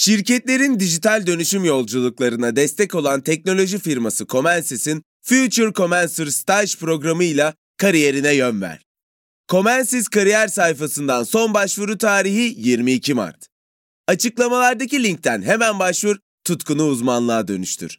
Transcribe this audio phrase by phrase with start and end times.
[0.00, 8.60] Şirketlerin dijital dönüşüm yolculuklarına destek olan teknoloji firması Comensys'in Future Comencer Stage programıyla kariyerine yön
[8.60, 8.86] ver.
[9.48, 13.46] Comensys kariyer sayfasından son başvuru tarihi 22 Mart.
[14.06, 17.98] Açıklamalardaki linkten hemen başvur, tutkunu uzmanlığa dönüştür.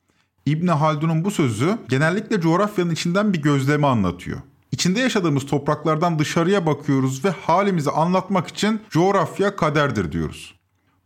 [0.45, 4.39] İbn Haldun'un bu sözü genellikle coğrafyanın içinden bir gözlemi anlatıyor.
[4.71, 10.55] İçinde yaşadığımız topraklardan dışarıya bakıyoruz ve halimizi anlatmak için coğrafya kaderdir diyoruz.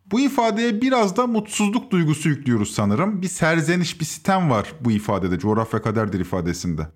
[0.05, 3.21] Bu ifadeye biraz da mutsuzluk duygusu yüklüyoruz sanırım.
[3.21, 6.87] Bir serzeniş, bir sitem var bu ifadede, coğrafya kaderdir ifadesinde.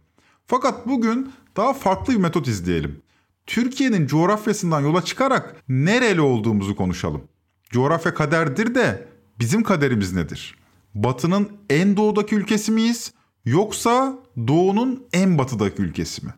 [0.48, 3.02] Fakat bugün daha farklı bir metot izleyelim.
[3.46, 7.22] Türkiye'nin coğrafyasından yola çıkarak nereli olduğumuzu konuşalım.
[7.70, 9.08] Coğrafya kaderdir de
[9.40, 10.59] bizim kaderimiz nedir?
[11.04, 13.14] Batı'nın en doğudaki ülkesi miyiz
[13.46, 14.14] yoksa
[14.48, 16.34] doğunun en batıdaki ülkesi mi?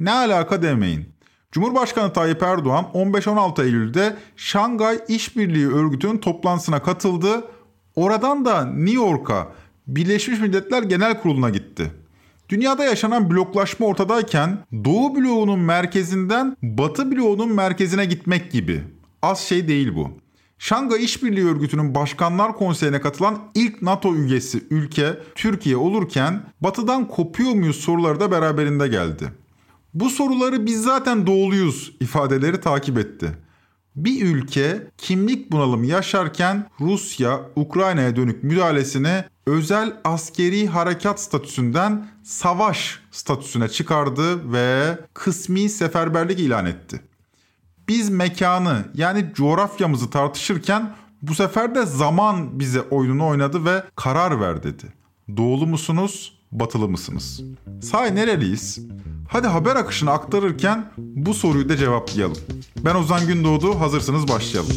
[0.00, 1.08] Ne alaka demeyin.
[1.52, 7.44] Cumhurbaşkanı Tayyip Erdoğan 15-16 Eylül'de Şangay İşbirliği Örgütü'nün toplantısına katıldı.
[7.94, 9.52] Oradan da New York'a
[9.86, 11.92] Birleşmiş Milletler Genel Kurulu'na gitti.
[12.48, 18.82] Dünyada yaşanan bloklaşma ortadayken Doğu bloğunun merkezinden Batı bloğunun merkezine gitmek gibi.
[19.22, 20.23] Az şey değil bu.
[20.58, 27.76] Şangay İşbirliği Örgütü'nün Başkanlar Konseyi'ne katılan ilk NATO üyesi ülke Türkiye olurken Batı'dan kopuyor muyuz
[27.76, 29.32] soruları da beraberinde geldi.
[29.94, 33.30] Bu soruları biz zaten doğuluyuz ifadeleri takip etti.
[33.96, 43.68] Bir ülke kimlik bunalımı yaşarken Rusya Ukrayna'ya dönük müdahalesini özel askeri harekat statüsünden savaş statüsüne
[43.68, 47.00] çıkardı ve kısmi seferberlik ilan etti.
[47.88, 54.62] Biz mekanı yani coğrafyamızı tartışırken bu sefer de zaman bize oyununu oynadı ve karar ver
[54.62, 54.84] dedi.
[55.36, 57.42] Doğulu musunuz, batılı mısınız?
[57.82, 58.78] Say nereliyiz?
[59.28, 62.38] Hadi haber akışını aktarırken bu soruyu da cevaplayalım.
[62.84, 64.76] Ben Ozan Gündoğdu, hazırsınız başlayalım.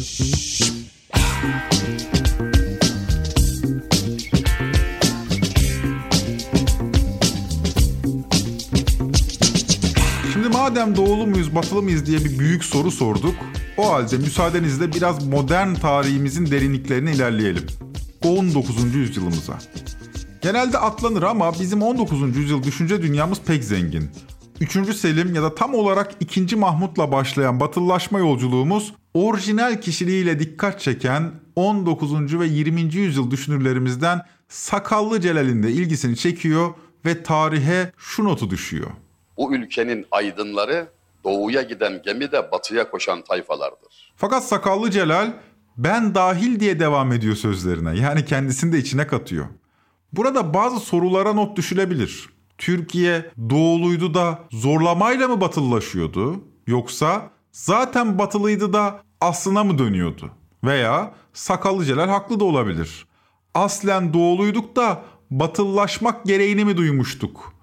[10.68, 13.34] Madem doğulu muyuz, batılı mıyız diye bir büyük soru sorduk.
[13.76, 17.66] O halde müsaadenizle biraz modern tarihimizin derinliklerine ilerleyelim.
[18.24, 18.94] 19.
[18.94, 19.58] yüzyılımıza.
[20.42, 22.36] Genelde atlanır ama bizim 19.
[22.36, 24.10] yüzyıl düşünce dünyamız pek zengin.
[24.60, 24.96] 3.
[24.96, 26.56] Selim ya da tam olarak 2.
[26.56, 32.40] Mahmut'la başlayan batılılaşma yolculuğumuz orijinal kişiliğiyle dikkat çeken 19.
[32.40, 32.80] ve 20.
[32.80, 36.70] yüzyıl düşünürlerimizden Sakallı Celal'in de ilgisini çekiyor
[37.04, 38.90] ve tarihe şu notu düşüyor.
[39.38, 40.88] Bu ülkenin aydınları
[41.24, 44.12] doğuya giden gemide batıya koşan tayfalardır.
[44.16, 45.32] Fakat Sakallı Celal
[45.76, 47.98] ben dahil diye devam ediyor sözlerine.
[47.98, 49.46] Yani kendisini de içine katıyor.
[50.12, 52.28] Burada bazı sorulara not düşülebilir.
[52.58, 56.44] Türkiye doğuluydu da zorlamayla mı batılılaşıyordu?
[56.66, 60.30] Yoksa zaten batılıydı da aslına mı dönüyordu?
[60.64, 63.06] Veya Sakallı Celal haklı da olabilir.
[63.54, 67.57] Aslen doğuluyduk da batıllaşmak gereğini mi duymuştuk?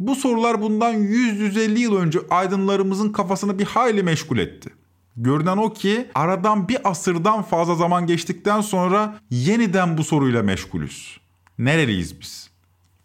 [0.00, 4.70] Bu sorular bundan 100-150 yıl önce aydınlarımızın kafasını bir hayli meşgul etti.
[5.16, 11.20] Görünen o ki aradan bir asırdan fazla zaman geçtikten sonra yeniden bu soruyla meşgulüz.
[11.58, 12.50] Nereliyiz biz?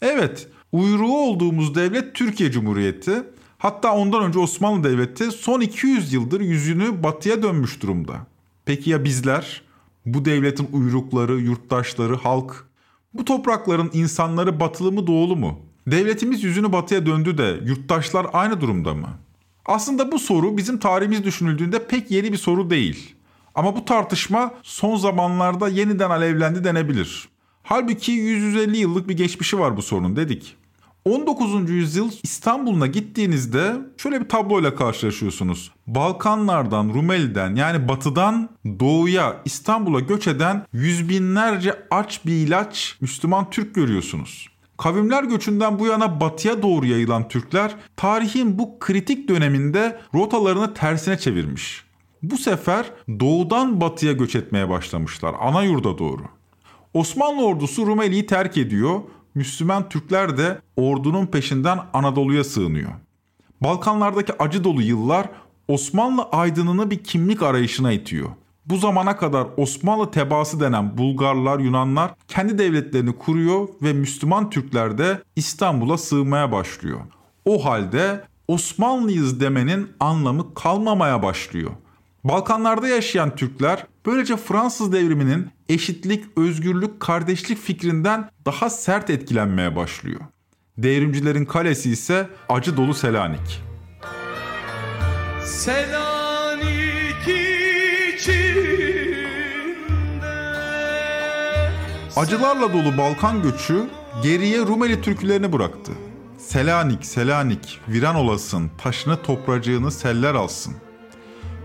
[0.01, 3.23] Evet, uyruğu olduğumuz devlet Türkiye Cumhuriyeti.
[3.57, 8.13] Hatta ondan önce Osmanlı Devleti son 200 yıldır yüzünü batıya dönmüş durumda.
[8.65, 9.61] Peki ya bizler?
[10.05, 12.65] Bu devletin uyrukları, yurttaşları, halk?
[13.13, 15.59] Bu toprakların insanları batılı mı doğulu mu?
[15.87, 19.09] Devletimiz yüzünü batıya döndü de yurttaşlar aynı durumda mı?
[19.65, 23.15] Aslında bu soru bizim tarihimiz düşünüldüğünde pek yeni bir soru değil.
[23.55, 27.29] Ama bu tartışma son zamanlarda yeniden alevlendi denebilir.
[27.63, 30.55] Halbuki 150 yıllık bir geçmişi var bu sorunun dedik.
[31.05, 31.69] 19.
[31.69, 35.71] yüzyıl İstanbul'una gittiğinizde şöyle bir tabloyla karşılaşıyorsunuz.
[35.87, 38.49] Balkanlardan, Rumeli'den yani batıdan
[38.79, 44.54] doğuya İstanbul'a göç eden yüz binlerce aç bir ilaç Müslüman Türk görüyorsunuz.
[44.77, 51.83] Kavimler göçünden bu yana batıya doğru yayılan Türkler tarihin bu kritik döneminde rotalarını tersine çevirmiş.
[52.23, 52.85] Bu sefer
[53.19, 56.21] doğudan batıya göç etmeye başlamışlar ana yurda doğru.
[56.93, 59.01] Osmanlı ordusu Rumeli'yi terk ediyor.
[59.35, 62.91] Müslüman Türkler de ordunun peşinden Anadolu'ya sığınıyor.
[63.61, 65.29] Balkanlardaki acı dolu yıllar
[65.67, 68.29] Osmanlı aydınını bir kimlik arayışına itiyor.
[68.65, 75.21] Bu zamana kadar Osmanlı tebaası denen Bulgarlar, Yunanlar kendi devletlerini kuruyor ve Müslüman Türkler de
[75.35, 76.99] İstanbul'a sığmaya başlıyor.
[77.45, 81.71] O halde Osmanlıyız demenin anlamı kalmamaya başlıyor.
[82.23, 90.21] Balkanlarda yaşayan Türkler böylece Fransız devriminin eşitlik, özgürlük, kardeşlik fikrinden daha sert etkilenmeye başlıyor.
[90.77, 93.61] Devrimcilerin kalesi ise acı dolu Selanik.
[95.43, 96.14] Selanik
[102.15, 103.89] Acılarla dolu Balkan göçü
[104.23, 105.91] geriye Rumeli türkülerini bıraktı.
[106.37, 110.73] Selanik, Selanik, viran olasın, taşını topracığını seller alsın.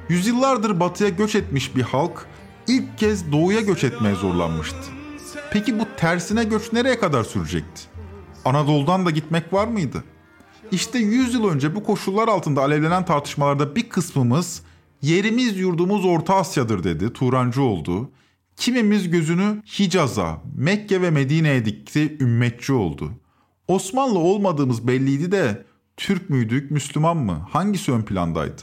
[0.08, 2.26] Yüzyıllardır batıya göç etmiş bir halk
[2.69, 4.76] ilk kez doğuya göç etmeye zorlanmıştı.
[5.52, 7.82] Peki bu tersine göç nereye kadar sürecekti?
[8.44, 10.05] Anadolu'dan da gitmek var mıydı?
[10.73, 14.62] İşte 100 yıl önce bu koşullar altında alevlenen tartışmalarda bir kısmımız
[15.03, 18.11] yerimiz yurdumuz Orta Asya'dır dedi, Turancı oldu.
[18.60, 23.12] Kimimiz gözünü Hicaz'a, Mekke ve Medine'ye dikti, ümmetçi oldu.
[23.68, 25.64] Osmanlı olmadığımız belliydi de
[25.96, 27.46] Türk müydük, Müslüman mı?
[27.50, 28.62] Hangisi ön plandaydı?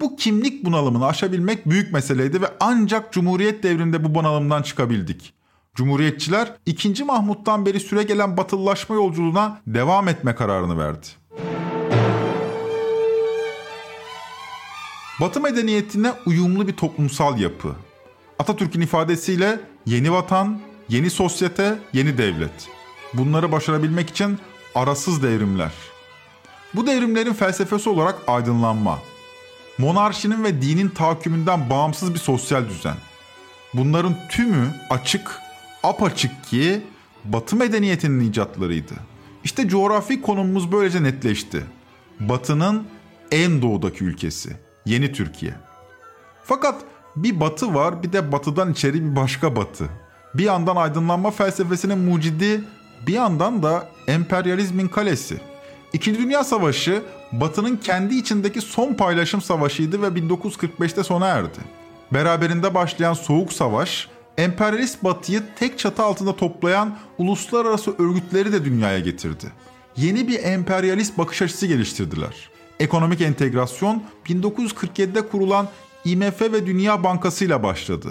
[0.00, 5.34] Bu kimlik bunalımını aşabilmek büyük meseleydi ve ancak Cumhuriyet devrinde bu bunalımdan çıkabildik.
[5.74, 7.04] Cumhuriyetçiler 2.
[7.04, 11.06] Mahmut'tan beri süre gelen batılılaşma yolculuğuna devam etme kararını verdi.
[15.20, 17.76] Batı medeniyetine uyumlu bir toplumsal yapı.
[18.42, 22.68] Atatürk'ün ifadesiyle yeni vatan, yeni sosyete, yeni devlet.
[23.14, 24.38] Bunları başarabilmek için
[24.74, 25.72] arasız devrimler.
[26.74, 28.98] Bu devrimlerin felsefesi olarak aydınlanma.
[29.78, 32.96] Monarşinin ve dinin tahakkümünden bağımsız bir sosyal düzen.
[33.74, 35.40] Bunların tümü açık,
[35.82, 36.82] apaçık ki
[37.24, 38.94] Batı medeniyetinin icatlarıydı.
[39.44, 41.62] İşte coğrafi konumumuz böylece netleşti.
[42.20, 42.86] Batı'nın
[43.30, 44.56] en doğudaki ülkesi,
[44.86, 45.54] yeni Türkiye.
[46.44, 46.84] Fakat
[47.16, 49.88] bir batı var bir de batıdan içeri bir başka batı.
[50.34, 52.64] Bir yandan aydınlanma felsefesinin mucidi
[53.06, 55.40] bir yandan da emperyalizmin kalesi.
[55.92, 61.58] İkinci Dünya Savaşı Batı'nın kendi içindeki son paylaşım savaşıydı ve 1945'te sona erdi.
[62.12, 64.08] Beraberinde başlayan Soğuk Savaş,
[64.38, 69.46] emperyalist Batı'yı tek çatı altında toplayan uluslararası örgütleri de dünyaya getirdi.
[69.96, 72.50] Yeni bir emperyalist bakış açısı geliştirdiler.
[72.80, 75.68] Ekonomik entegrasyon 1947'de kurulan
[76.04, 78.08] IMF ve Dünya Bankası ile başladı.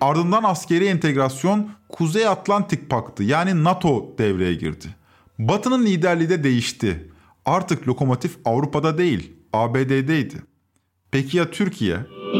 [0.00, 4.86] Ardından askeri entegrasyon Kuzey Atlantik Paktı yani NATO devreye girdi.
[5.38, 7.10] Batı'nın liderliği de değişti.
[7.44, 10.34] Artık lokomotif Avrupa'da değil, ABD'deydi.
[11.10, 11.96] Peki ya Türkiye?
[11.96, 12.39] Amerika,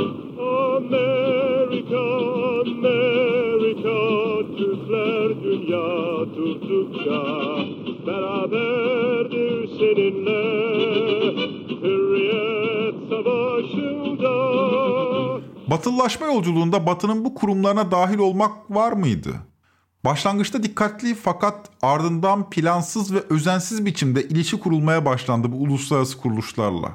[15.80, 19.34] Batılılaşma yolculuğunda Batı'nın bu kurumlarına dahil olmak var mıydı?
[20.04, 26.88] Başlangıçta dikkatli fakat ardından plansız ve özensiz biçimde ilişki kurulmaya başlandı bu uluslararası kuruluşlarla.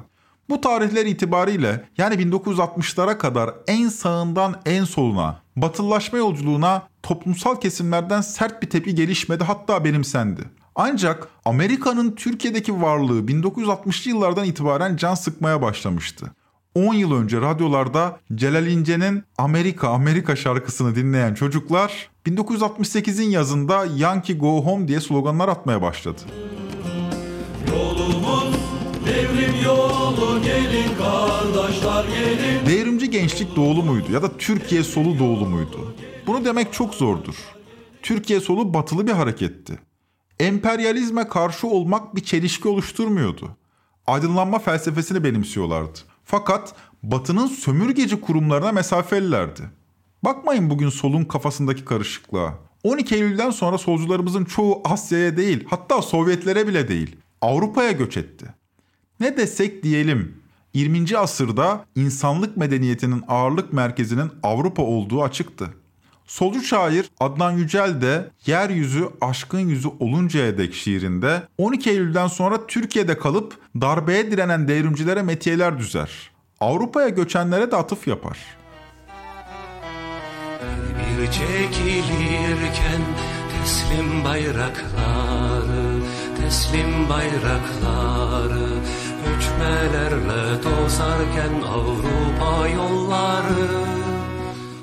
[0.48, 8.62] Bu tarihler itibariyle yani 1960'lara kadar en sağından en soluna, batılılaşma yolculuğuna toplumsal kesimlerden sert
[8.62, 10.40] bir tepki gelişmedi hatta benimsendi.
[10.74, 16.32] Ancak Amerika'nın Türkiye'deki varlığı 1960'lı yıllardan itibaren can sıkmaya başlamıştı.
[16.76, 24.64] 10 yıl önce radyolarda Celal İnce'nin Amerika Amerika şarkısını dinleyen çocuklar 1968'in yazında Yankee Go
[24.64, 26.20] Home diye sloganlar atmaya başladı.
[27.68, 28.54] Yolumuz
[29.06, 32.66] devrim yolu gelin kardeşler gelin.
[32.66, 35.94] Devrimci gençlik doğulu muydu ya da Türkiye solu doğulu muydu?
[36.26, 37.34] Bunu demek çok zordur.
[38.02, 39.78] Türkiye solu batılı bir hareketti.
[40.40, 43.56] Emperyalizme karşı olmak bir çelişki oluşturmuyordu.
[44.06, 45.98] Aydınlanma felsefesini benimsiyorlardı.
[46.28, 49.62] Fakat Batı'nın sömürgeci kurumlarına mesafelilerdi.
[50.22, 52.54] Bakmayın bugün solun kafasındaki karışıklığa.
[52.84, 58.46] 12 Eylül'den sonra solcularımızın çoğu Asya'ya değil, hatta Sovyetlere bile değil, Avrupa'ya göç etti.
[59.20, 60.42] Ne desek diyelim,
[60.74, 61.18] 20.
[61.18, 65.74] asırda insanlık medeniyetinin ağırlık merkezinin Avrupa olduğu açıktı.
[66.26, 73.18] Solcu şair Adnan Yücel de Yeryüzü Aşkın Yüzü Oluncaya dek şiirinde 12 Eylül'den sonra Türkiye'de
[73.18, 76.10] kalıp darbeye direnen devrimcilere metiyeler düzer.
[76.60, 78.38] Avrupa'ya göçenlere de atıf yapar.
[81.18, 83.02] Bir çekilirken
[83.52, 86.00] teslim bayrakları,
[86.40, 88.68] teslim bayrakları
[89.26, 94.05] Göçmelerle dozarken Avrupa yolları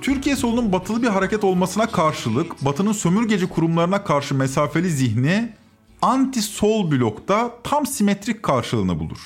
[0.04, 5.54] Türkiye solunun batılı bir hareket olmasına karşılık Batı'nın sömürgeci kurumlarına karşı mesafeli zihni
[6.02, 9.20] anti-sol blokta tam simetrik karşılığını bulur.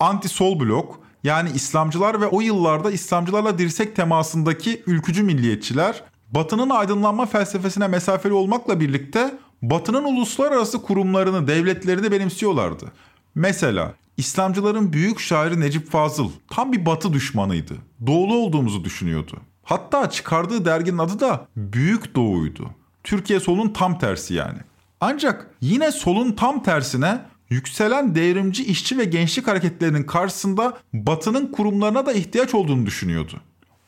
[0.00, 7.88] Anti-sol blok yani İslamcılar ve o yıllarda İslamcılarla dirsek temasındaki ülkücü milliyetçiler Batı'nın aydınlanma felsefesine
[7.88, 12.92] mesafeli olmakla birlikte Batı'nın uluslararası kurumlarını, devletlerini benimsiyorlardı.
[13.34, 17.74] Mesela İslamcıların büyük şairi Necip Fazıl tam bir Batı düşmanıydı.
[18.06, 19.40] Doğulu olduğumuzu düşünüyordu.
[19.64, 22.70] Hatta çıkardığı derginin adı da Büyük Doğu'ydu.
[23.04, 24.58] Türkiye solun tam tersi yani.
[25.00, 32.12] Ancak yine solun tam tersine yükselen devrimci işçi ve gençlik hareketlerinin karşısında Batı'nın kurumlarına da
[32.12, 33.40] ihtiyaç olduğunu düşünüyordu.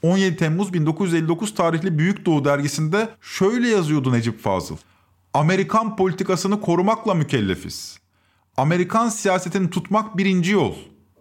[0.03, 4.77] 17 Temmuz 1959 tarihli Büyük Doğu dergisinde şöyle yazıyordu Necip Fazıl.
[5.35, 7.99] Amerikan politikasını korumakla mükellefiz.
[8.57, 10.75] Amerikan siyasetini tutmak birinci yol.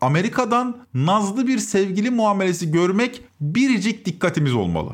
[0.05, 4.91] Amerika'dan nazlı bir sevgili muamelesi görmek biricik dikkatimiz olmalı.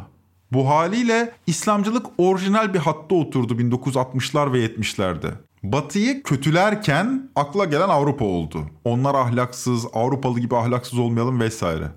[0.51, 5.31] Bu haliyle İslamcılık orijinal bir hatta oturdu 1960'lar ve 70'lerde.
[5.63, 8.65] Batı'yı kötülerken akla gelen Avrupa oldu.
[8.83, 11.87] Onlar ahlaksız, Avrupalı gibi ahlaksız olmayalım vesaire.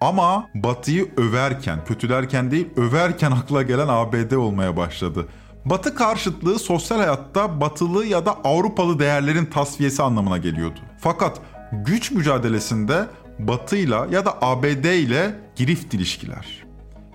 [0.00, 5.28] Ama Batı'yı överken, kötülerken değil, överken akla gelen ABD olmaya başladı.
[5.64, 10.80] Batı karşıtlığı sosyal hayatta batılı ya da Avrupalı değerlerin tasfiyesi anlamına geliyordu.
[11.00, 11.40] Fakat
[11.86, 13.06] güç mücadelesinde
[13.38, 16.64] Batı'yla ya da ABD ile girift ilişkiler.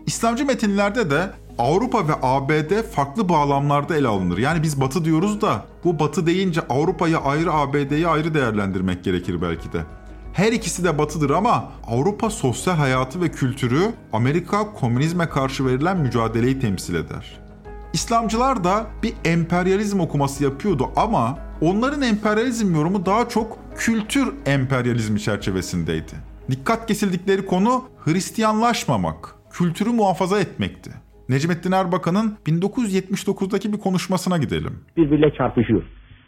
[0.05, 4.37] İslamcı metinlerde de Avrupa ve ABD farklı bağlamlarda ele alınır.
[4.37, 9.73] Yani biz Batı diyoruz da bu Batı deyince Avrupa'yı ayrı ABD'yi ayrı değerlendirmek gerekir belki
[9.73, 9.83] de.
[10.33, 16.59] Her ikisi de batıdır ama Avrupa sosyal hayatı ve kültürü Amerika komünizme karşı verilen mücadeleyi
[16.59, 17.39] temsil eder.
[17.93, 26.15] İslamcılar da bir emperyalizm okuması yapıyordu ama onların emperyalizm yorumu daha çok kültür emperyalizmi çerçevesindeydi.
[26.51, 30.89] Dikkat kesildikleri konu Hristiyanlaşmamak, kültürü muhafaza etmekti.
[31.29, 34.73] Necmettin Erbakan'ın 1979'daki bir konuşmasına gidelim.
[34.97, 35.83] Birbiriyle çarpışıyor.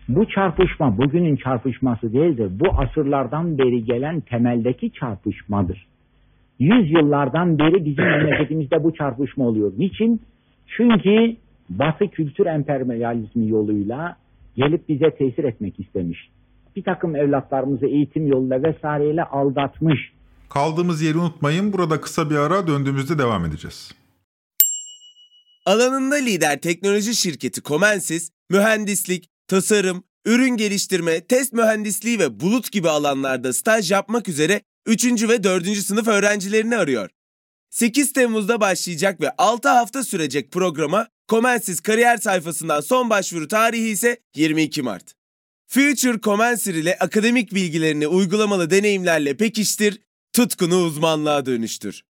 [0.09, 2.51] Bu çarpışma bugünün çarpışması değildir.
[2.51, 5.87] Bu asırlardan beri gelen temeldeki çarpışmadır.
[6.59, 9.71] Yüzyıllardan beri bizim memleketimizde bu çarpışma oluyor.
[9.77, 10.21] Niçin?
[10.77, 11.35] Çünkü
[11.69, 14.17] Batı kültür emperyalizmi yoluyla
[14.55, 16.29] gelip bize tesir etmek istemiş.
[16.75, 19.99] Bir takım evlatlarımızı eğitim yoluyla vesaireyle aldatmış.
[20.49, 21.73] Kaldığımız yeri unutmayın.
[21.73, 23.91] Burada kısa bir ara döndüğümüzde devam edeceğiz.
[25.65, 33.53] Alanında lider teknoloji şirketi Comensis, mühendislik, tasarım, ürün geliştirme, test mühendisliği ve bulut gibi alanlarda
[33.53, 35.29] staj yapmak üzere 3.
[35.29, 35.67] ve 4.
[35.67, 37.09] sınıf öğrencilerini arıyor.
[37.69, 44.17] 8 Temmuz'da başlayacak ve 6 hafta sürecek programa Comensis kariyer sayfasından son başvuru tarihi ise
[44.35, 45.20] 22 Mart.
[45.73, 50.01] Future Comensir ile akademik bilgilerini uygulamalı deneyimlerle pekiştir,
[50.33, 52.03] tutkunu uzmanlığa dönüştür.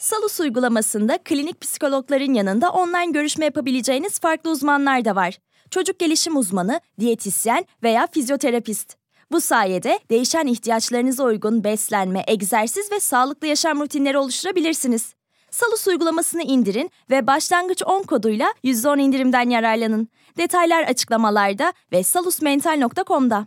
[0.00, 5.38] Salus uygulamasında klinik psikologların yanında online görüşme yapabileceğiniz farklı uzmanlar da var.
[5.70, 8.96] Çocuk gelişim uzmanı, diyetisyen veya fizyoterapist.
[9.32, 15.14] Bu sayede değişen ihtiyaçlarınıza uygun beslenme, egzersiz ve sağlıklı yaşam rutinleri oluşturabilirsiniz.
[15.50, 20.08] Salus uygulamasını indirin ve başlangıç 10 koduyla %10 indirimden yararlanın.
[20.38, 23.46] Detaylar açıklamalarda ve salusmental.com'da.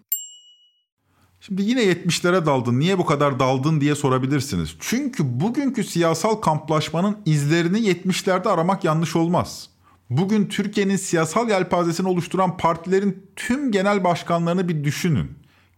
[1.41, 2.79] Şimdi yine 70'lere daldın.
[2.79, 4.75] Niye bu kadar daldın diye sorabilirsiniz.
[4.79, 9.69] Çünkü bugünkü siyasal kamplaşmanın izlerini 70'lerde aramak yanlış olmaz.
[10.09, 15.31] Bugün Türkiye'nin siyasal yelpazesini oluşturan partilerin tüm genel başkanlarını bir düşünün.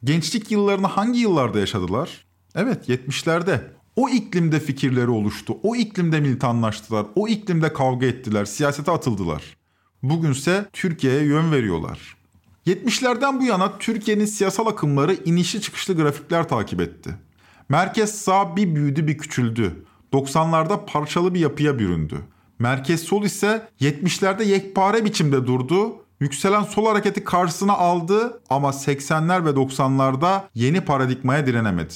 [0.04, 2.26] Gençlik yıllarını hangi yıllarda yaşadılar?
[2.56, 3.62] Evet 70'lerde.
[3.96, 5.58] O iklimde fikirleri oluştu.
[5.64, 7.06] O iklimde militanlaştılar.
[7.16, 8.46] O iklimde kavga ettiler.
[8.46, 9.61] Siyasete atıldılar.
[10.04, 12.16] Bugünse Türkiye'ye yön veriyorlar.
[12.68, 17.16] 70'lerden bu yana Türkiye'nin siyasal akımları inişli çıkışlı grafikler takip etti.
[17.70, 19.86] Merkez sağ bir büyüdü bir küçüldü.
[20.14, 22.16] 90'larda parçalı bir yapıya büründü.
[22.60, 25.96] Merkez sol ise 70'lerde yekpare biçimde durdu.
[26.20, 31.94] Yükselen sol hareketi karşısına aldı ama 80'ler ve 90'larda yeni paradigmaya direnemedi.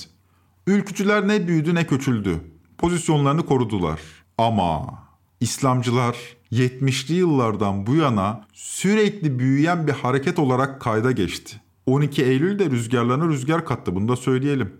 [0.68, 2.42] Ülkücüler ne büyüdü ne küçüldü.
[2.78, 4.00] Pozisyonlarını korudular.
[4.38, 5.00] Ama
[5.40, 6.16] İslamcılar
[6.56, 11.62] 70'li yıllardan bu yana sürekli büyüyen bir hareket olarak kayda geçti.
[11.86, 14.74] 12 Eylül'de rüzgarlarına rüzgar kattı bunu da söyleyelim.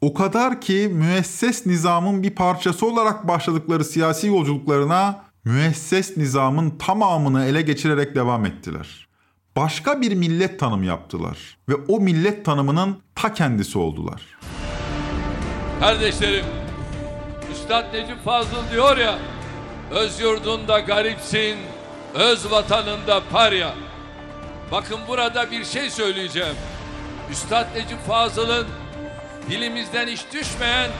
[0.00, 7.62] O kadar ki müesses nizamın bir parçası olarak başladıkları siyasi yolculuklarına müesses nizamın tamamını ele
[7.62, 9.08] geçirerek devam ettiler.
[9.56, 14.22] Başka bir millet tanımı yaptılar ve o millet tanımının ta kendisi oldular.
[15.80, 16.44] Kardeşlerim,
[17.52, 19.18] Üstad Necip Fazıl diyor ya,
[19.90, 21.58] öz yurdunda garipsin,
[22.14, 23.74] öz vatanında parya.
[24.72, 26.56] Bakın burada bir şey söyleyeceğim.
[27.30, 28.66] Üstad Necip Fazıl'ın
[29.50, 30.90] dilimizden hiç düşmeyen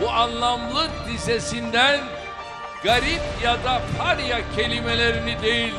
[0.00, 2.00] bu anlamlı dizesinden
[2.84, 5.74] garip ya da parya kelimelerini değil,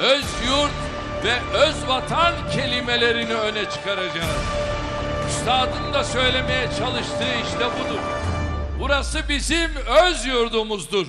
[0.00, 0.72] öz yurt
[1.24, 4.36] ve öz vatan kelimelerini öne çıkaracağız.
[5.28, 8.00] üstadın da söylemeye çalıştığı işte budur.
[8.80, 9.70] Burası bizim
[10.06, 11.06] öz yurdumuzdur.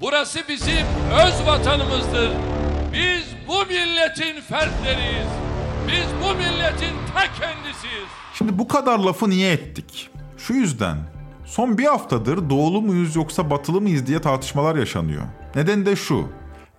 [0.00, 0.86] Burası bizim
[1.26, 2.30] öz vatanımızdır.
[2.92, 5.28] Biz bu milletin fertleriyiz.
[5.88, 8.08] Biz bu milletin ta kendisiyiz.
[8.34, 10.10] Şimdi bu kadar lafı niye ettik?
[10.38, 10.96] Şu yüzden.
[11.44, 15.22] Son bir haftadır doğulu muyuz yoksa batılı mıyız diye tartışmalar yaşanıyor.
[15.54, 16.28] Neden de şu.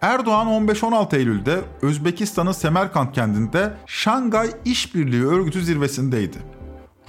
[0.01, 6.37] Erdoğan 15-16 Eylül'de Özbekistan'ın Semerkant kentinde Şangay İşbirliği Örgütü zirvesindeydi.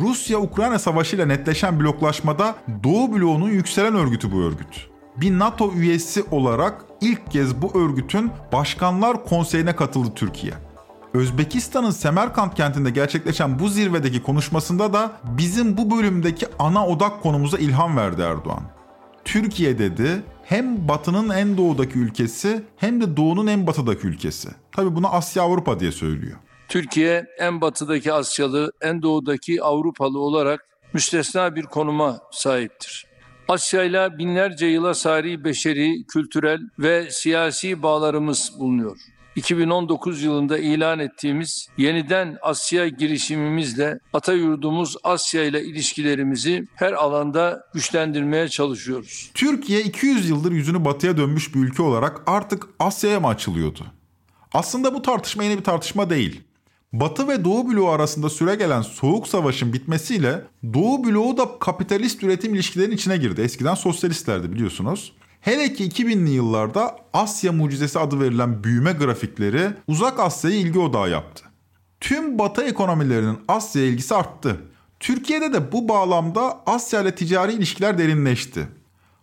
[0.00, 2.54] Rusya-Ukrayna savaşıyla netleşen bloklaşmada
[2.84, 4.91] Doğu bloğunun yükselen örgütü bu örgüt.
[5.16, 10.52] Bir NATO üyesi olarak ilk kez bu örgütün Başkanlar Konseyi'ne katıldı Türkiye.
[11.14, 17.96] Özbekistan'ın Semerkant kentinde gerçekleşen bu zirvedeki konuşmasında da bizim bu bölümdeki ana odak konumuza ilham
[17.96, 18.62] verdi Erdoğan.
[19.24, 24.48] Türkiye dedi hem batının en doğudaki ülkesi hem de doğunun en batıdaki ülkesi.
[24.72, 26.38] Tabi bunu Asya Avrupa diye söylüyor.
[26.68, 33.11] Türkiye en batıdaki Asyalı, en doğudaki Avrupalı olarak müstesna bir konuma sahiptir.
[33.48, 38.96] Asya ile binlerce yıla sari beşeri, kültürel ve siyasi bağlarımız bulunuyor.
[39.36, 48.48] 2019 yılında ilan ettiğimiz yeniden Asya girişimimizle ata yurdumuz Asya ile ilişkilerimizi her alanda güçlendirmeye
[48.48, 49.30] çalışıyoruz.
[49.34, 53.86] Türkiye 200 yıldır yüzünü batıya dönmüş bir ülke olarak artık Asya'ya mı açılıyordu?
[54.54, 56.42] Aslında bu tartışma yeni bir tartışma değil.
[56.92, 60.44] Batı ve Doğu bloğu arasında süre gelen soğuk savaşın bitmesiyle
[60.74, 63.40] Doğu bloğu da kapitalist üretim ilişkilerinin içine girdi.
[63.40, 65.12] Eskiden sosyalistlerdi biliyorsunuz.
[65.40, 71.44] Hele ki 2000'li yıllarda Asya mucizesi adı verilen büyüme grafikleri uzak Asya'yı ilgi odağı yaptı.
[72.00, 74.56] Tüm batı ekonomilerinin Asya ilgisi arttı.
[75.00, 78.68] Türkiye'de de bu bağlamda Asya ile ticari ilişkiler derinleşti.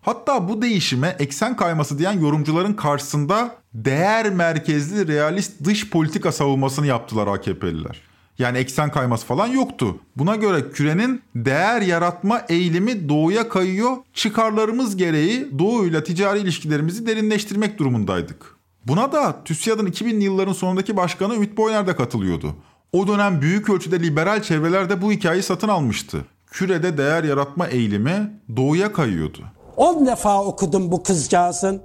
[0.02, 7.28] Hatta bu değişime eksen kayması diyen yorumcuların karşısında değer merkezli realist dış politika savunmasını yaptılar
[7.28, 8.02] AKP'liler.
[8.40, 10.00] Yani eksen kayması falan yoktu.
[10.16, 13.98] Buna göre kürenin değer yaratma eğilimi doğuya kayıyor.
[14.14, 18.56] Çıkarlarımız gereği doğuyla ticari ilişkilerimizi derinleştirmek durumundaydık.
[18.86, 22.56] Buna da TÜSİAD'ın 2000'li yılların sonundaki başkanı Ümit Boyner de katılıyordu.
[22.92, 26.26] O dönem büyük ölçüde liberal çevreler de bu hikayeyi satın almıştı.
[26.48, 29.44] Kürede değer yaratma eğilimi doğuya kayıyordu.
[29.80, 31.82] 10 defa okudum bu kızcağızın.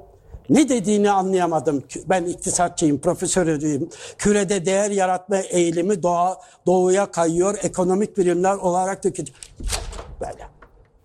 [0.48, 1.82] Ne dediğini anlayamadım.
[2.08, 3.88] Ben iktisatçıyım, profesörüyüm.
[4.18, 7.58] Kürede değer yaratma eğilimi doğa, doğuya kayıyor.
[7.62, 9.36] Ekonomik birimler olarak dökülüyor.
[10.20, 10.48] Böyle.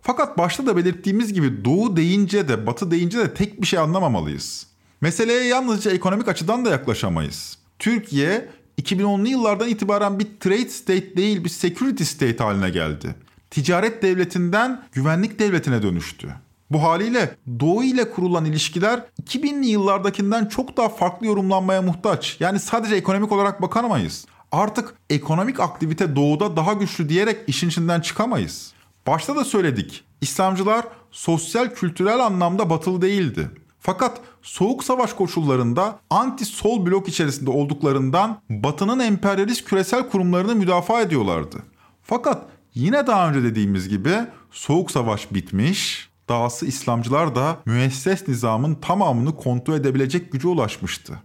[0.02, 4.68] Fakat başta da belirttiğimiz gibi doğu deyince de batı deyince de tek bir şey anlamamalıyız.
[5.02, 7.58] Meseleye yalnızca ekonomik açıdan da yaklaşamayız.
[7.80, 8.50] Türkiye
[8.82, 13.16] 2010'lu yıllardan itibaren bir trade state değil bir security state haline geldi.
[13.50, 16.36] Ticaret devletinden güvenlik devletine dönüştü.
[16.72, 22.38] Bu haliyle Doğu ile kurulan ilişkiler 2000'li yıllardakinden çok daha farklı yorumlanmaya muhtaç.
[22.40, 24.26] Yani sadece ekonomik olarak bakamayız.
[24.52, 28.74] Artık ekonomik aktivite doğuda daha güçlü diyerek işin içinden çıkamayız.
[29.08, 30.04] Başta da söyledik.
[30.22, 33.50] İslamcılar sosyal kültürel anlamda batılı değildi.
[33.80, 41.64] Fakat soğuk savaş koşullarında anti-sol blok içerisinde olduklarından Batı'nın emperyalist küresel kurumlarını müdafaa ediyorlardı.
[42.04, 44.14] Fakat yine daha önce dediğimiz gibi
[44.52, 51.20] soğuk savaş bitmiş, dahası İslamcılar da müesses nizamın tamamını kontrol edebilecek güce ulaşmıştı.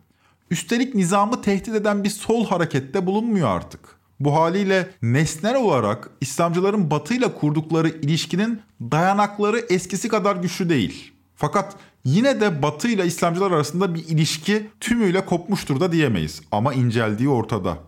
[0.51, 3.81] Üstelik nizamı tehdit eden bir sol harekette bulunmuyor artık.
[4.21, 11.13] Bu haliyle nesnel olarak İslamcıların Batı ile kurdukları ilişkinin dayanakları eskisi kadar güçlü değil.
[11.37, 17.29] Fakat yine de Batı ile İslamcılar arasında bir ilişki tümüyle kopmuştur da diyemeyiz ama inceldiği
[17.29, 17.79] ortada.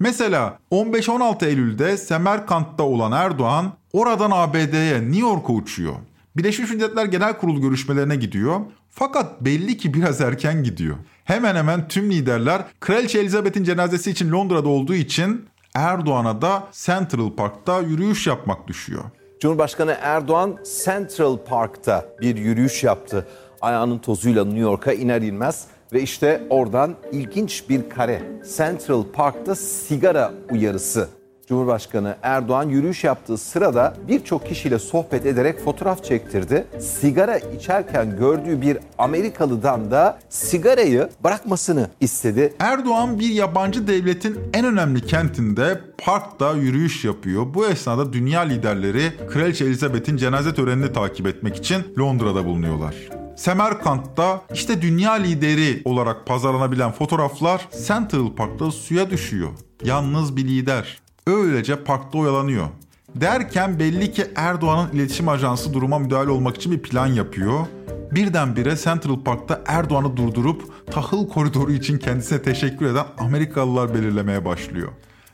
[0.00, 5.94] Mesela 15-16 Eylül'de Semerkant'ta olan Erdoğan oradan ABD'ye New York'a uçuyor.
[6.36, 8.60] Birleşmiş Milletler Genel Kurulu görüşmelerine gidiyor.
[8.90, 10.96] Fakat belli ki biraz erken gidiyor.
[11.24, 17.80] Hemen hemen tüm liderler Kraliçe Elizabeth'in cenazesi için Londra'da olduğu için Erdoğan'a da Central Park'ta
[17.80, 19.04] yürüyüş yapmak düşüyor.
[19.40, 23.26] Cumhurbaşkanı Erdoğan Central Park'ta bir yürüyüş yaptı.
[23.60, 28.22] Ayağının tozuyla New York'a iner inmez ve işte oradan ilginç bir kare.
[28.56, 31.08] Central Park'ta sigara uyarısı
[31.48, 36.66] Cumhurbaşkanı Erdoğan yürüyüş yaptığı sırada birçok kişiyle sohbet ederek fotoğraf çektirdi.
[36.80, 42.54] Sigara içerken gördüğü bir Amerikalıdan da sigarayı bırakmasını istedi.
[42.58, 47.54] Erdoğan bir yabancı devletin en önemli kentinde parkta yürüyüş yapıyor.
[47.54, 52.94] Bu esnada dünya liderleri Kraliçe Elizabeth'in cenaze törenini takip etmek için Londra'da bulunuyorlar.
[53.36, 59.50] Semerkant'ta işte dünya lideri olarak pazarlanabilen fotoğraflar Central Park'ta suya düşüyor.
[59.84, 61.01] Yalnız bir lider.
[61.26, 62.66] Öylece parkta oyalanıyor.
[63.14, 67.66] Derken belli ki Erdoğan'ın iletişim ajansı duruma müdahale olmak için bir plan yapıyor.
[68.10, 74.88] Birdenbire Central Park'ta Erdoğan'ı durdurup tahıl koridoru için kendisine teşekkür eden Amerikalılar belirlemeye başlıyor.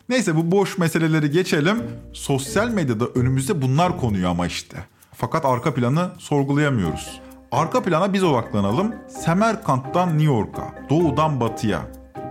[0.08, 1.82] Neyse bu boş meseleleri geçelim.
[2.12, 4.76] Sosyal medyada önümüzde bunlar konuyor ama işte.
[5.14, 7.20] Fakat arka planı sorgulayamıyoruz.
[7.52, 8.94] Arka plana biz odaklanalım.
[9.08, 11.80] Semerkant'tan New York'a, doğudan batıya.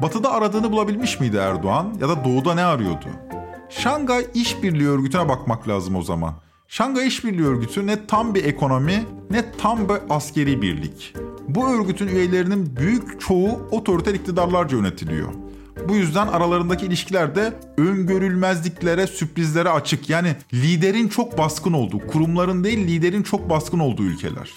[0.01, 3.07] Batıda aradığını bulabilmiş miydi Erdoğan ya da doğuda ne arıyordu?
[3.69, 6.33] Şangay İşbirliği Örgütü'ne bakmak lazım o zaman.
[6.67, 11.13] Şangay İşbirliği Örgütü ne tam bir ekonomi ne tam bir askeri birlik.
[11.47, 15.33] Bu örgütün üyelerinin büyük çoğu otoriter iktidarlarca yönetiliyor.
[15.87, 20.09] Bu yüzden aralarındaki ilişkiler de öngörülmezliklere, sürprizlere açık.
[20.09, 24.51] Yani liderin çok baskın olduğu, kurumların değil liderin çok baskın olduğu ülkeler.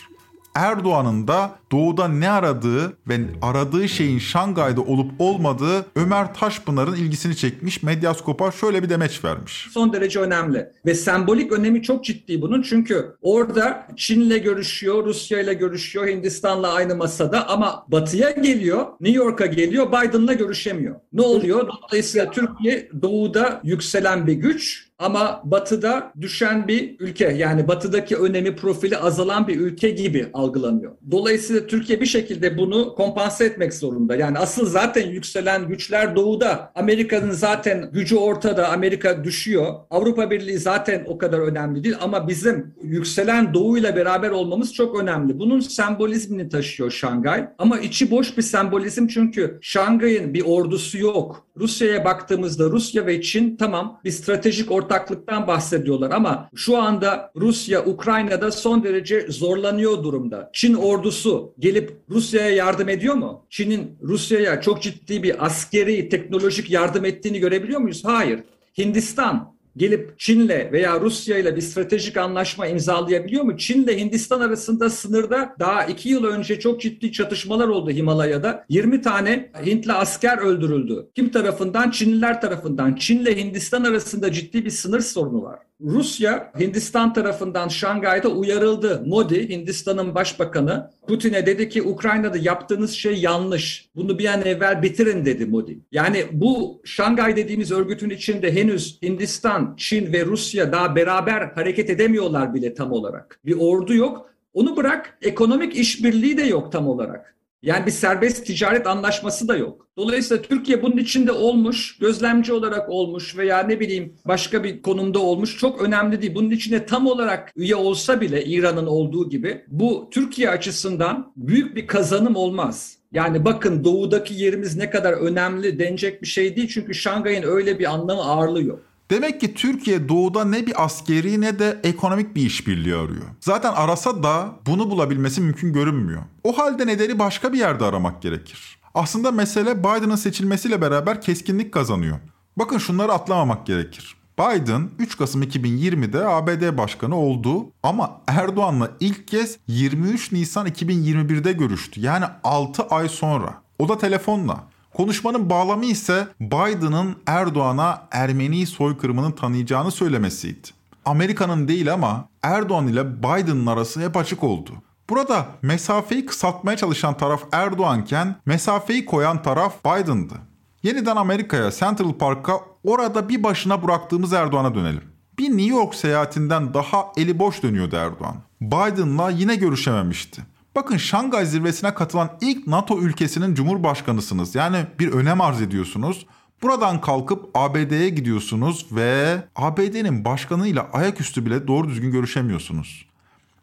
[0.54, 7.82] Erdoğan'ın da doğuda ne aradığı ve aradığı şeyin Şangay'da olup olmadığı Ömer Taşpınar'ın ilgisini çekmiş.
[7.82, 9.68] Medyaskop'a şöyle bir demeç vermiş.
[9.72, 16.06] Son derece önemli ve sembolik önemi çok ciddi bunun çünkü orada Çin'le görüşüyor, Rusya'yla görüşüyor,
[16.06, 20.96] Hindistan'la aynı masada ama Batı'ya geliyor, New York'a geliyor, Biden'la görüşemiyor.
[21.12, 21.68] Ne oluyor?
[21.82, 28.96] Dolayısıyla Türkiye doğuda yükselen bir güç ama batıda düşen bir ülke yani batıdaki önemi profili
[28.96, 30.92] azalan bir ülke gibi algılanıyor.
[31.10, 34.16] Dolayısıyla Türkiye bir şekilde bunu kompanse etmek zorunda.
[34.16, 36.72] Yani asıl zaten yükselen güçler doğuda.
[36.74, 38.68] Amerika'nın zaten gücü ortada.
[38.68, 39.74] Amerika düşüyor.
[39.90, 45.38] Avrupa Birliği zaten o kadar önemli değil ama bizim yükselen doğuyla beraber olmamız çok önemli.
[45.38, 47.48] Bunun sembolizmini taşıyor Şangay.
[47.58, 51.46] Ama içi boş bir sembolizm çünkü Şangay'ın bir ordusu yok.
[51.56, 58.50] Rusya'ya baktığımızda Rusya ve Çin tamam bir stratejik ortaklıktan bahsediyorlar ama şu anda Rusya Ukrayna'da
[58.50, 60.50] son derece zorlanıyor durumda.
[60.52, 63.46] Çin ordusu gelip Rusya'ya yardım ediyor mu?
[63.50, 68.02] Çin'in Rusya'ya çok ciddi bir askeri, teknolojik yardım ettiğini görebiliyor muyuz?
[68.04, 68.40] Hayır.
[68.78, 73.56] Hindistan gelip Çin'le veya Rusya ile bir stratejik anlaşma imzalayabiliyor mu?
[73.56, 78.64] Çin'le Hindistan arasında sınırda daha iki yıl önce çok ciddi çatışmalar oldu Himalaya'da.
[78.68, 81.08] 20 tane Hintli asker öldürüldü.
[81.14, 81.90] Kim tarafından?
[81.90, 82.94] Çinliler tarafından.
[82.94, 85.69] Çin'le Hindistan arasında ciddi bir sınır sorunu var.
[85.84, 89.02] Rusya Hindistan tarafından Şangay'da uyarıldı.
[89.06, 93.88] Modi, Hindistan'ın başbakanı, Putin'e dedi ki Ukrayna'da yaptığınız şey yanlış.
[93.96, 95.78] Bunu bir an evvel bitirin dedi Modi.
[95.92, 102.54] Yani bu Şangay dediğimiz örgütün içinde henüz Hindistan, Çin ve Rusya daha beraber hareket edemiyorlar
[102.54, 103.40] bile tam olarak.
[103.46, 104.30] Bir ordu yok.
[104.54, 107.36] Onu bırak ekonomik işbirliği de yok tam olarak.
[107.62, 109.86] Yani bir serbest ticaret anlaşması da yok.
[109.96, 115.58] Dolayısıyla Türkiye bunun içinde olmuş, gözlemci olarak olmuş veya ne bileyim başka bir konumda olmuş
[115.58, 116.34] çok önemli değil.
[116.34, 121.86] Bunun içinde tam olarak üye olsa bile İran'ın olduğu gibi bu Türkiye açısından büyük bir
[121.86, 122.96] kazanım olmaz.
[123.12, 127.92] Yani bakın doğudaki yerimiz ne kadar önemli denecek bir şey değil çünkü Şangay'ın öyle bir
[127.94, 128.89] anlamı ağırlığı yok.
[129.10, 133.24] Demek ki Türkiye doğuda ne bir askeri ne de ekonomik bir işbirliği arıyor.
[133.40, 136.22] Zaten arasa da bunu bulabilmesi mümkün görünmüyor.
[136.44, 138.78] O halde nedeni başka bir yerde aramak gerekir.
[138.94, 142.18] Aslında mesele Biden'ın seçilmesiyle beraber keskinlik kazanıyor.
[142.56, 144.16] Bakın şunları atlamamak gerekir.
[144.38, 152.00] Biden 3 Kasım 2020'de ABD başkanı oldu ama Erdoğan'la ilk kez 23 Nisan 2021'de görüştü.
[152.00, 153.54] Yani 6 ay sonra.
[153.78, 154.64] O da telefonla.
[155.00, 160.68] Konuşmanın bağlamı ise Biden'ın Erdoğan'a Ermeni soykırımını tanıyacağını söylemesiydi.
[161.04, 164.70] Amerika'nın değil ama Erdoğan ile Biden'ın arası hep açık oldu.
[165.10, 170.34] Burada mesafeyi kısaltmaya çalışan taraf Erdoğanken mesafeyi koyan taraf Biden'dı.
[170.82, 175.04] Yeniden Amerika'ya, Central Park'a orada bir başına bıraktığımız Erdoğan'a dönelim.
[175.38, 178.36] Bir New York seyahatinden daha eli boş dönüyordu Erdoğan.
[178.60, 180.42] Biden'la yine görüşememişti.
[180.74, 184.54] Bakın Şangay zirvesine katılan ilk NATO ülkesinin cumhurbaşkanısınız.
[184.54, 186.26] Yani bir önem arz ediyorsunuz.
[186.62, 193.06] Buradan kalkıp ABD'ye gidiyorsunuz ve ABD'nin başkanıyla ayaküstü bile doğru düzgün görüşemiyorsunuz.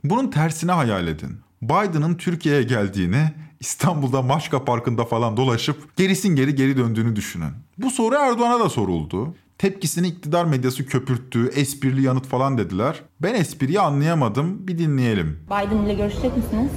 [0.03, 1.39] Bunun tersine hayal edin.
[1.61, 7.51] Biden'ın Türkiye'ye geldiğini, İstanbul'da Maçka Parkı'nda falan dolaşıp gerisin geri geri döndüğünü düşünün.
[7.77, 9.35] Bu soru Erdoğan'a da soruldu.
[9.57, 13.01] Tepkisini iktidar medyası köpürttü, esprili yanıt falan dediler.
[13.21, 15.39] Ben espriyi anlayamadım, bir dinleyelim.
[15.47, 16.71] Biden ile görüşecek misiniz?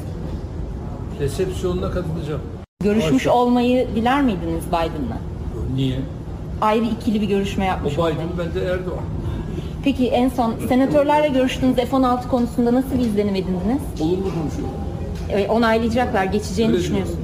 [1.21, 2.41] Resepsiyonuna katılacağım.
[2.83, 5.19] Görüşmüş Başka- olmayı diler miydiniz Biden'la?
[5.75, 6.01] Niye?
[6.61, 8.15] Ayrı ikili bir görüşme O yapmış olmayı.
[8.15, 9.05] Biden, ben de Erdoğan.
[9.85, 13.83] Peki en son senatörlerle görüştüğünüz F-16 konusunda nasıl bir izlenim edindiniz?
[14.01, 14.69] Olumlu konuşuyor.
[15.31, 17.19] E, onaylayacaklar, geçeceğini Öyle düşünüyorsunuz.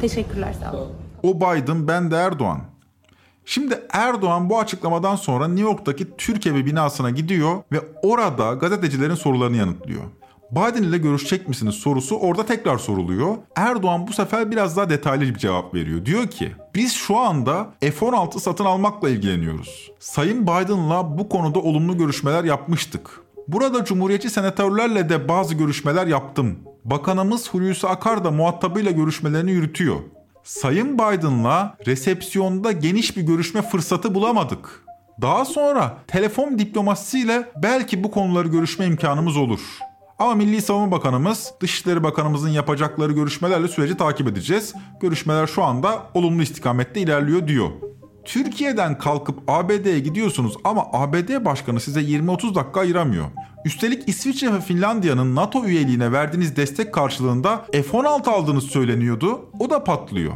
[0.00, 0.88] Teşekkürler, sağ olun.
[1.22, 2.60] O Biden, ben de Erdoğan.
[3.44, 9.56] Şimdi Erdoğan bu açıklamadan sonra New York'taki Türk Evi binasına gidiyor ve orada gazetecilerin sorularını
[9.56, 10.02] yanıtlıyor.
[10.50, 13.36] Biden ile görüşecek misiniz sorusu orada tekrar soruluyor.
[13.56, 16.04] Erdoğan bu sefer biraz daha detaylı bir cevap veriyor.
[16.04, 19.90] Diyor ki biz şu anda F-16 satın almakla ilgileniyoruz.
[19.98, 23.20] Sayın Biden'la bu konuda olumlu görüşmeler yapmıştık.
[23.48, 26.58] Burada Cumhuriyetçi senatörlerle de bazı görüşmeler yaptım.
[26.84, 29.96] Bakanımız Hulusi Akar da muhatabıyla görüşmelerini yürütüyor.
[30.44, 34.84] Sayın Biden'la resepsiyonda geniş bir görüşme fırsatı bulamadık.
[35.22, 39.60] Daha sonra telefon diplomasisiyle belki bu konuları görüşme imkanımız olur.
[40.18, 44.74] Ama Milli Savunma Bakanımız, Dışişleri Bakanımızın yapacakları görüşmelerle süreci takip edeceğiz.
[45.00, 47.70] Görüşmeler şu anda olumlu istikamette ilerliyor diyor.
[48.24, 53.26] Türkiye'den kalkıp ABD'ye gidiyorsunuz ama ABD Başkanı size 20-30 dakika ayıramıyor.
[53.64, 59.50] Üstelik İsviçre ve Finlandiya'nın NATO üyeliğine verdiğiniz destek karşılığında F-16 aldığınız söyleniyordu.
[59.58, 60.32] O da patlıyor.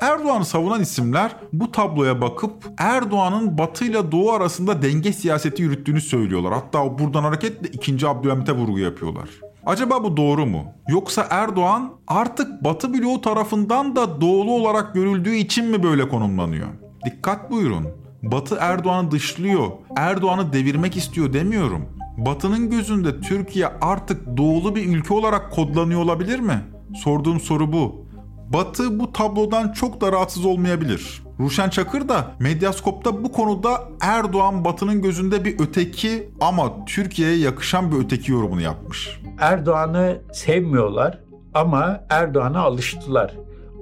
[0.00, 6.52] Erdoğan'ı savunan isimler bu tabloya bakıp Erdoğan'ın Batı ile Doğu arasında denge siyaseti yürüttüğünü söylüyorlar.
[6.52, 8.08] Hatta buradan hareketle 2.
[8.08, 9.28] Abdülhamit'e vurgu yapıyorlar.
[9.66, 10.64] Acaba bu doğru mu?
[10.88, 16.68] Yoksa Erdoğan artık Batı bloğu tarafından da doğulu olarak görüldüğü için mi böyle konumlanıyor?
[17.04, 17.86] Dikkat buyurun.
[18.22, 21.84] Batı Erdoğan'ı dışlıyor, Erdoğan'ı devirmek istiyor demiyorum.
[22.16, 26.60] Batı'nın gözünde Türkiye artık doğulu bir ülke olarak kodlanıyor olabilir mi?
[26.94, 28.05] Sorduğum soru bu.
[28.52, 31.22] Batı bu tablodan çok da rahatsız olmayabilir.
[31.40, 38.04] Ruşen Çakır da Medyaskop'ta bu konuda Erdoğan Batı'nın gözünde bir öteki ama Türkiye'ye yakışan bir
[38.04, 39.20] öteki yorumunu yapmış.
[39.38, 41.18] Erdoğan'ı sevmiyorlar
[41.54, 43.34] ama Erdoğan'a alıştılar.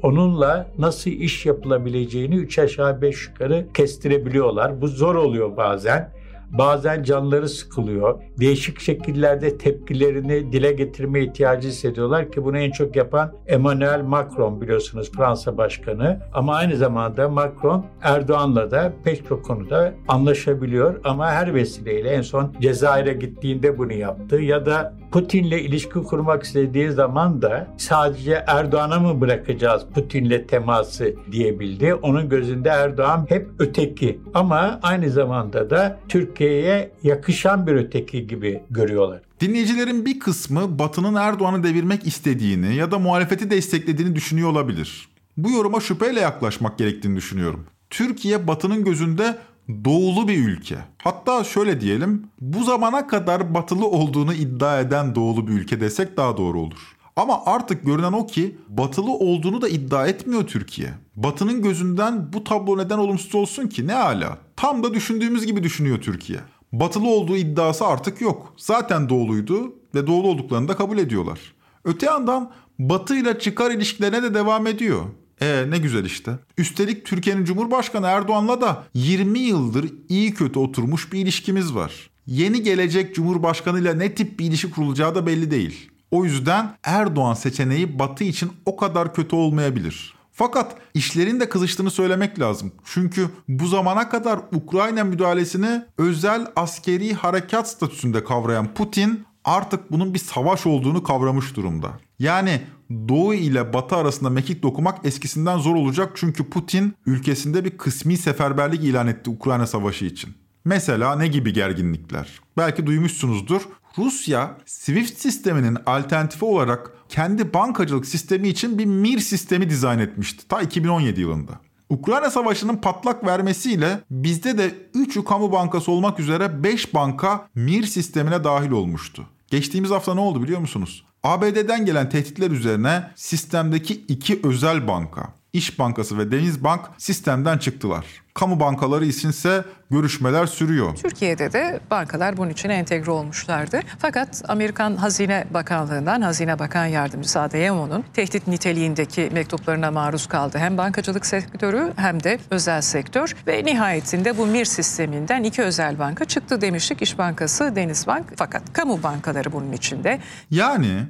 [0.02, 4.80] Onunla nasıl iş yapılabileceğini üç aşağı beş yukarı kestirebiliyorlar.
[4.80, 6.12] Bu zor oluyor bazen.
[6.50, 8.22] Bazen canları sıkılıyor.
[8.40, 15.12] Değişik şekillerde tepkilerini dile getirme ihtiyacı hissediyorlar ki bunu en çok yapan Emmanuel Macron biliyorsunuz
[15.12, 16.20] Fransa Başkanı.
[16.32, 22.54] Ama aynı zamanda Macron Erdoğan'la da pek çok konuda anlaşabiliyor ama her vesileyle en son
[22.60, 29.20] Cezayir'e gittiğinde bunu yaptı ya da Putin'le ilişki kurmak istediği zaman da sadece Erdoğan'a mı
[29.20, 31.94] bırakacağız Putin'le teması diyebildi.
[31.94, 39.20] Onun gözünde Erdoğan hep öteki ama aynı zamanda da Türkiye'ye yakışan bir öteki gibi görüyorlar.
[39.40, 45.08] Dinleyicilerin bir kısmı Batı'nın Erdoğan'ı devirmek istediğini ya da muhalefeti desteklediğini düşünüyor olabilir.
[45.36, 47.66] Bu yoruma şüpheyle yaklaşmak gerektiğini düşünüyorum.
[47.90, 49.36] Türkiye Batı'nın gözünde
[49.84, 50.78] doğulu bir ülke.
[51.02, 56.36] Hatta şöyle diyelim, bu zamana kadar batılı olduğunu iddia eden doğulu bir ülke desek daha
[56.36, 56.96] doğru olur.
[57.16, 60.90] Ama artık görünen o ki batılı olduğunu da iddia etmiyor Türkiye.
[61.16, 64.38] Batının gözünden bu tablo neden olumsuz olsun ki ne ala?
[64.56, 66.38] Tam da düşündüğümüz gibi düşünüyor Türkiye.
[66.72, 68.52] Batılı olduğu iddiası artık yok.
[68.56, 71.38] Zaten doğuluydu ve doğulu olduklarını da kabul ediyorlar.
[71.84, 75.02] Öte yandan Batı ile çıkar ilişkilerine de devam ediyor.
[75.40, 76.38] E ne güzel işte.
[76.58, 82.10] Üstelik Türkiye'nin Cumhurbaşkanı Erdoğan'la da 20 yıldır iyi kötü oturmuş bir ilişkimiz var.
[82.26, 85.90] Yeni gelecek Cumhurbaşkanıyla ne tip bir ilişki kurulacağı da belli değil.
[86.10, 90.14] O yüzden Erdoğan seçeneği Batı için o kadar kötü olmayabilir.
[90.32, 92.72] Fakat işlerin de kızıştığını söylemek lazım.
[92.84, 100.18] Çünkü bu zamana kadar Ukrayna müdahalesini özel askeri harekat statüsünde kavrayan Putin artık bunun bir
[100.18, 101.90] savaş olduğunu kavramış durumda.
[102.24, 102.60] Yani
[103.08, 108.84] Doğu ile Batı arasında mekik dokumak eskisinden zor olacak çünkü Putin ülkesinde bir kısmi seferberlik
[108.84, 110.34] ilan etti Ukrayna Savaşı için.
[110.64, 112.40] Mesela ne gibi gerginlikler?
[112.56, 113.62] Belki duymuşsunuzdur.
[113.98, 120.60] Rusya SWIFT sisteminin alternatifi olarak kendi bankacılık sistemi için bir MIR sistemi dizayn etmişti ta
[120.60, 121.52] 2017 yılında.
[121.88, 128.44] Ukrayna Savaşı'nın patlak vermesiyle bizde de 3 kamu bankası olmak üzere 5 banka MIR sistemine
[128.44, 129.26] dahil olmuştu.
[129.50, 131.04] Geçtiğimiz hafta ne oldu biliyor musunuz?
[131.24, 138.23] ABD'den gelen tehditler üzerine sistemdeki iki özel banka, İş Bankası ve Denizbank sistemden çıktılar.
[138.34, 140.94] Kamu bankaları içinse görüşmeler sürüyor.
[140.96, 143.80] Türkiye'de de bankalar bunun için entegre olmuşlardı.
[143.98, 150.58] Fakat Amerikan Hazine Bakanlığı'ndan Hazine Bakan Yardımcısı Adeyemo'nun tehdit niteliğindeki mektuplarına maruz kaldı.
[150.58, 156.24] Hem bankacılık sektörü hem de özel sektör ve nihayetinde bu MIR sisteminden iki özel banka
[156.24, 157.02] çıktı demiştik.
[157.02, 160.20] İş Bankası, Denizbank fakat kamu bankaları bunun içinde.
[160.50, 161.02] Yani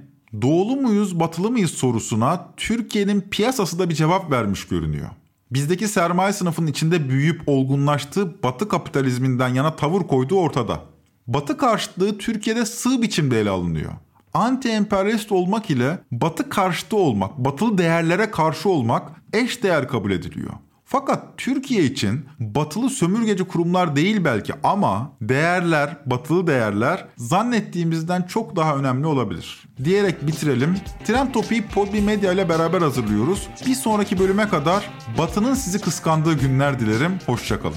[0.42, 5.08] doğulu muyuz, batılı mıyız sorusuna Türkiye'nin piyasası da bir cevap vermiş görünüyor.
[5.54, 10.80] Bizdeki sermaye sınıfının içinde büyüyüp olgunlaştığı batı kapitalizminden yana tavır koyduğu ortada.
[11.26, 13.92] Batı karşıtlığı Türkiye'de sığ biçimde ele alınıyor.
[14.34, 20.52] Anti-emperyalist olmak ile batı karşıtı olmak, batılı değerlere karşı olmak eş değer kabul ediliyor.
[20.94, 28.76] Fakat Türkiye için batılı sömürgeci kurumlar değil belki ama değerler, batılı değerler zannettiğimizden çok daha
[28.76, 29.68] önemli olabilir.
[29.84, 30.76] Diyerek bitirelim.
[31.06, 33.48] Trend Topi'yi Podbi Medya ile beraber hazırlıyoruz.
[33.66, 37.12] Bir sonraki bölüme kadar batının sizi kıskandığı günler dilerim.
[37.26, 37.76] Hoşçakalın.